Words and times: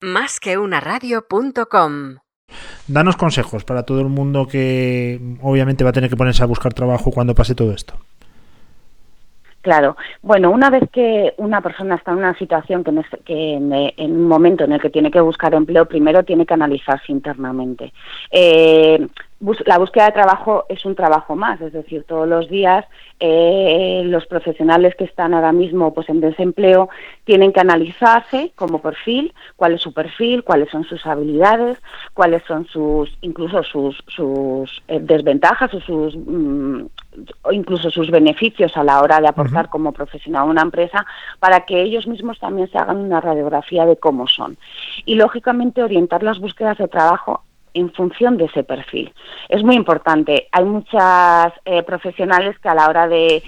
Más 0.00 0.38
que 0.38 0.58
una 0.58 0.78
radio.com 0.78 2.18
Danos 2.86 3.16
consejos 3.16 3.64
para 3.64 3.82
todo 3.82 4.00
el 4.00 4.06
mundo 4.06 4.46
que 4.46 5.18
obviamente 5.42 5.82
va 5.82 5.90
a 5.90 5.92
tener 5.92 6.08
que 6.08 6.16
ponerse 6.16 6.44
a 6.44 6.46
buscar 6.46 6.72
trabajo 6.72 7.10
cuando 7.10 7.34
pase 7.34 7.56
todo 7.56 7.72
esto. 7.72 7.94
Claro. 9.60 9.96
Bueno, 10.22 10.52
una 10.52 10.70
vez 10.70 10.84
que 10.92 11.34
una 11.36 11.60
persona 11.60 11.96
está 11.96 12.12
en 12.12 12.18
una 12.18 12.38
situación 12.38 12.84
que, 12.84 13.54
en, 13.54 14.12
un 14.12 14.28
momento 14.28 14.62
en 14.62 14.72
el 14.72 14.80
que 14.80 14.88
tiene 14.88 15.10
que 15.10 15.20
buscar 15.20 15.52
empleo, 15.52 15.86
primero 15.86 16.22
tiene 16.22 16.46
que 16.46 16.54
analizarse 16.54 17.10
internamente. 17.10 17.92
Eh, 18.30 19.04
la 19.66 19.78
búsqueda 19.78 20.06
de 20.06 20.12
trabajo 20.12 20.64
es 20.68 20.84
un 20.84 20.96
trabajo 20.96 21.36
más, 21.36 21.60
es 21.60 21.72
decir, 21.72 22.04
todos 22.08 22.26
los 22.26 22.48
días 22.48 22.84
eh, 23.20 24.02
los 24.04 24.26
profesionales 24.26 24.96
que 24.96 25.04
están 25.04 25.32
ahora 25.32 25.52
mismo 25.52 25.94
pues 25.94 26.08
en 26.08 26.20
desempleo 26.20 26.88
tienen 27.24 27.52
que 27.52 27.60
analizarse 27.60 28.50
como 28.56 28.80
perfil, 28.80 29.32
cuál 29.54 29.74
es 29.74 29.80
su 29.80 29.92
perfil, 29.92 30.42
cuáles 30.42 30.70
son 30.70 30.84
sus 30.84 31.06
habilidades, 31.06 31.78
cuáles 32.14 32.42
son 32.48 32.66
sus 32.66 33.16
incluso 33.20 33.62
sus, 33.62 34.02
sus 34.08 34.82
eh, 34.88 34.98
desventajas 35.00 35.72
o 35.72 35.80
sus 35.80 36.16
mm, 36.16 36.86
incluso 37.52 37.90
sus 37.90 38.10
beneficios 38.10 38.76
a 38.76 38.82
la 38.82 39.00
hora 39.00 39.20
de 39.20 39.28
aportar 39.28 39.68
como 39.68 39.92
profesional 39.92 40.42
a 40.42 40.50
una 40.50 40.62
empresa 40.62 41.06
para 41.38 41.60
que 41.60 41.80
ellos 41.80 42.06
mismos 42.06 42.38
también 42.40 42.70
se 42.70 42.78
hagan 42.78 42.98
una 42.98 43.20
radiografía 43.20 43.86
de 43.86 43.96
cómo 43.96 44.26
son. 44.26 44.56
Y 45.04 45.14
lógicamente 45.14 45.82
orientar 45.82 46.22
las 46.22 46.38
búsquedas 46.38 46.78
de 46.78 46.88
trabajo 46.88 47.42
en 47.74 47.92
función 47.92 48.36
de 48.36 48.46
ese 48.46 48.64
perfil. 48.64 49.12
Es 49.48 49.62
muy 49.62 49.76
importante. 49.76 50.48
Hay 50.52 50.64
muchas 50.64 51.52
eh, 51.64 51.82
profesionales 51.82 52.58
que 52.58 52.68
a 52.68 52.74
la 52.74 52.88
hora 52.88 53.08
de, 53.08 53.42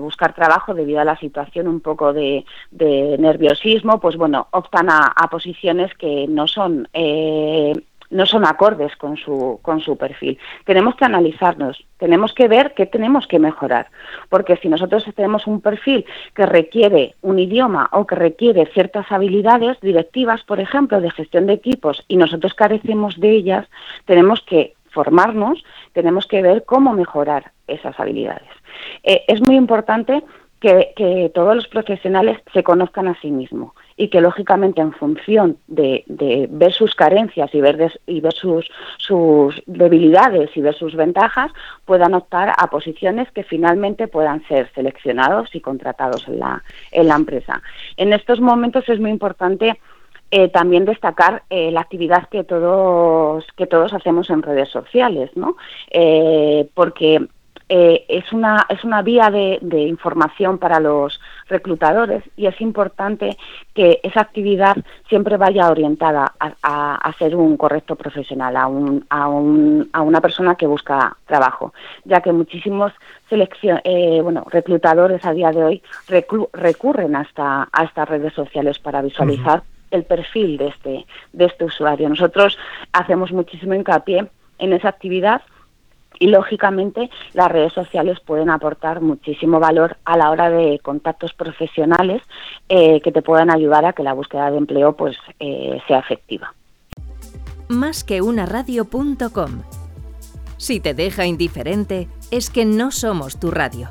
buscar 0.00 0.34
trabajo, 0.34 0.74
debido 0.74 1.00
a 1.00 1.04
la 1.04 1.18
situación 1.18 1.68
un 1.68 1.80
poco 1.80 2.12
de, 2.12 2.44
nerviosismo, 2.70 4.00
pues 4.00 4.16
bueno, 4.16 4.48
optan 4.50 4.88
a, 4.90 5.12
posiciones 5.30 5.94
que 5.94 6.26
no 6.28 6.48
son 6.48 6.88
eh, 6.92 7.72
no 8.10 8.26
son 8.26 8.44
acordes 8.44 8.94
con 8.96 9.16
su, 9.16 9.58
con 9.62 9.80
su 9.80 9.96
perfil. 9.96 10.38
Tenemos 10.64 10.96
que 10.96 11.04
analizarnos, 11.04 11.84
tenemos 11.98 12.34
que 12.34 12.48
ver 12.48 12.74
qué 12.74 12.86
tenemos 12.86 13.26
que 13.26 13.38
mejorar, 13.38 13.88
porque 14.28 14.56
si 14.56 14.68
nosotros 14.68 15.04
tenemos 15.14 15.46
un 15.46 15.60
perfil 15.60 16.04
que 16.34 16.46
requiere 16.46 17.14
un 17.22 17.38
idioma 17.38 17.88
o 17.92 18.06
que 18.06 18.16
requiere 18.16 18.66
ciertas 18.66 19.10
habilidades 19.10 19.80
directivas, 19.80 20.42
por 20.42 20.60
ejemplo, 20.60 21.00
de 21.00 21.10
gestión 21.10 21.46
de 21.46 21.54
equipos, 21.54 22.04
y 22.08 22.16
nosotros 22.16 22.54
carecemos 22.54 23.18
de 23.18 23.30
ellas, 23.30 23.66
tenemos 24.04 24.40
que 24.42 24.74
formarnos, 24.90 25.62
tenemos 25.92 26.26
que 26.26 26.42
ver 26.42 26.64
cómo 26.64 26.92
mejorar 26.92 27.52
esas 27.68 27.98
habilidades. 28.00 28.48
Eh, 29.04 29.24
es 29.28 29.40
muy 29.40 29.56
importante 29.56 30.22
que, 30.60 31.30
todos 31.34 31.56
los 31.56 31.68
profesionales 31.68 32.38
se 32.52 32.62
conozcan 32.62 33.08
a 33.08 33.18
sí 33.20 33.30
mismos 33.30 33.72
y 33.96 34.08
que 34.08 34.20
lógicamente 34.20 34.80
en 34.80 34.92
función 34.92 35.56
de, 35.66 36.04
ver 36.50 36.72
sus 36.72 36.94
carencias 36.94 37.54
y 37.54 37.60
ver, 37.60 37.92
y 38.06 38.20
ver 38.20 38.34
sus, 38.34 38.70
sus, 38.98 39.62
debilidades 39.66 40.54
y 40.56 40.60
ver 40.60 40.74
sus 40.74 40.94
ventajas 40.94 41.50
puedan 41.84 42.14
optar 42.14 42.52
a 42.56 42.68
posiciones 42.68 43.30
que 43.32 43.42
finalmente 43.42 44.06
puedan 44.06 44.46
ser 44.48 44.70
seleccionados 44.74 45.54
y 45.54 45.60
contratados 45.60 46.28
en 46.28 46.40
la, 46.40 46.62
en 46.92 47.08
la 47.08 47.16
empresa. 47.16 47.62
En 47.96 48.12
estos 48.12 48.40
momentos 48.40 48.88
es 48.88 49.00
muy 49.00 49.10
importante 49.10 49.78
eh, 50.32 50.48
también 50.48 50.84
destacar 50.84 51.42
eh, 51.50 51.72
la 51.72 51.80
actividad 51.80 52.28
que 52.28 52.44
todos 52.44 53.44
que 53.56 53.66
todos 53.66 53.92
hacemos 53.92 54.30
en 54.30 54.42
redes 54.42 54.68
sociales, 54.68 55.30
¿no? 55.34 55.56
Eh, 55.90 56.68
porque 56.74 57.26
eh, 57.72 58.04
es, 58.08 58.32
una, 58.32 58.66
es 58.68 58.82
una 58.82 59.00
vía 59.00 59.30
de, 59.30 59.60
información 59.70 60.58
para 60.58 60.80
los 60.80 61.20
reclutadores 61.48 62.24
y 62.36 62.46
es 62.46 62.60
importante 62.60 63.36
que 63.74 64.00
esa 64.02 64.22
actividad 64.22 64.76
siempre 65.08 65.36
vaya 65.36 65.70
orientada 65.70 66.34
a, 66.40 67.14
ser 67.16 67.36
un 67.36 67.56
correcto 67.56 67.94
profesional, 67.94 68.56
a, 68.56 68.66
un, 68.66 69.06
a, 69.08 69.28
un, 69.28 69.88
a, 69.92 70.00
una 70.02 70.20
persona 70.20 70.56
que 70.56 70.66
busca 70.66 71.16
trabajo, 71.26 71.72
ya 72.04 72.20
que 72.20 72.32
muchísimos 72.32 72.92
eh, 73.30 74.20
bueno, 74.20 74.44
reclutadores 74.50 75.24
a 75.24 75.32
día 75.32 75.52
de 75.52 75.62
hoy 75.62 75.82
recurren 76.08 77.14
hasta, 77.14 77.68
a 77.70 77.84
estas 77.84 78.08
redes 78.08 78.34
sociales 78.34 78.80
para 78.80 79.00
visualizar 79.00 79.62
el 79.92 80.02
perfil 80.02 80.56
de 80.56 80.66
este, 80.66 81.06
de 81.32 81.44
este 81.44 81.66
usuario. 81.66 82.08
Nosotros 82.08 82.58
hacemos 82.92 83.30
muchísimo 83.30 83.74
hincapié 83.74 84.26
en 84.58 84.72
esa 84.72 84.88
actividad 84.88 85.42
y 86.20 86.28
lógicamente 86.28 87.10
las 87.32 87.50
redes 87.50 87.72
sociales 87.72 88.20
pueden 88.20 88.50
aportar 88.50 89.00
muchísimo 89.00 89.58
valor 89.58 89.96
a 90.04 90.16
la 90.16 90.30
hora 90.30 90.50
de 90.50 90.78
contactos 90.78 91.34
profesionales 91.34 92.22
eh, 92.68 93.00
que 93.00 93.10
te 93.10 93.22
puedan 93.22 93.50
ayudar 93.50 93.84
a 93.84 93.92
que 93.92 94.04
la 94.04 94.12
búsqueda 94.12 94.50
de 94.52 94.58
empleo 94.58 94.94
pues 94.94 95.16
eh, 95.40 95.80
sea 95.88 95.98
efectiva. 95.98 96.54
Más 97.68 98.04
que 98.04 98.20
una 98.20 98.46
radio.com. 98.46 99.62
Si 100.58 100.78
te 100.78 100.92
deja 100.92 101.24
indiferente, 101.24 102.08
es 102.30 102.50
que 102.50 102.66
no 102.66 102.90
somos 102.90 103.40
tu 103.40 103.50
radio. 103.50 103.88